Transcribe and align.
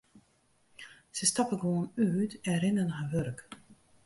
Se 1.15 1.25
stappe 1.27 1.57
gewoan 1.59 1.91
út 2.05 2.31
en 2.49 2.59
rinne 2.63 2.83
nei 2.83 2.95
har 2.97 3.09
wurk. 3.13 3.39